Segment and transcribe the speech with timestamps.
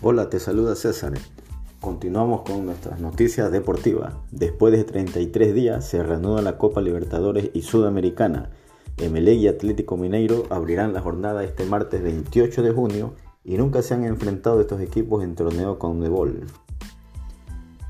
[0.00, 1.14] Hola, te saluda César.
[1.80, 4.14] Continuamos con nuestras noticias deportivas.
[4.30, 8.50] Después de 33 días se reanuda la Copa Libertadores y Sudamericana.
[8.96, 13.14] Emelec y Atlético Mineiro abrirán la jornada este martes 28 de junio
[13.44, 16.46] y nunca se han enfrentado estos equipos en torneo con Nebol.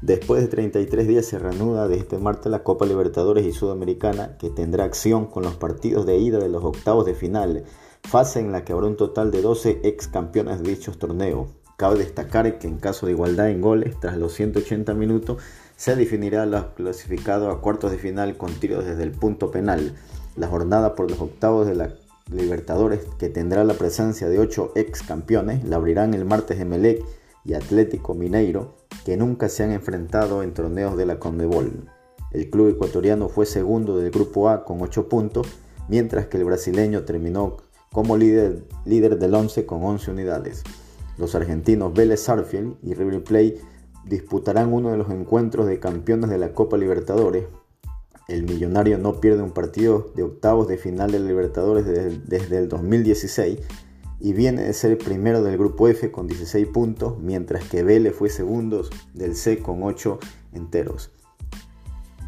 [0.01, 4.49] Después de 33 días se reanuda de este martes la Copa Libertadores y Sudamericana que
[4.49, 7.65] tendrá acción con los partidos de ida de los octavos de final,
[8.03, 11.49] fase en la que habrá un total de 12 ex campeones de dichos torneos.
[11.79, 15.41] Cabe destacar que en caso de igualdad en goles, tras los 180 minutos,
[15.77, 19.95] se definirá los clasificados a cuartos de final con tiros desde el punto penal.
[20.35, 21.95] La jornada por los octavos de la
[22.33, 27.01] Libertadores, que tendrá la presencia de 8 ex campeones, la abrirán el martes Emelec
[27.45, 31.89] y Atlético Mineiro, que nunca se han enfrentado en torneos de la Conmebol.
[32.33, 35.47] El club ecuatoriano fue segundo del grupo A con 8 puntos,
[35.89, 37.59] mientras que el brasileño terminó
[37.93, 40.65] como líder, líder del 11 con 11 unidades.
[41.19, 43.61] Los argentinos Vélez Sarfield y River Plate
[44.05, 47.45] disputarán uno de los encuentros de campeones de la Copa Libertadores.
[48.29, 53.59] El millonario no pierde un partido de octavos de final de Libertadores desde, el 2016
[54.21, 58.29] y viene de ser primero del grupo F con 16 puntos, mientras que Vélez fue
[58.29, 60.19] segundo del C con 8
[60.53, 61.11] enteros.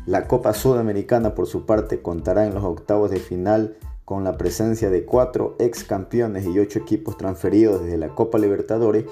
[0.06, 3.76] La Copa Sudamericana por su parte contará en los octavos de final
[4.10, 9.04] con la presencia de cuatro ex campeones y ocho equipos transferidos desde la Copa Libertadores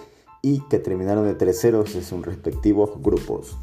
[0.43, 3.57] y que terminaron de terceros en sus respectivos grupos.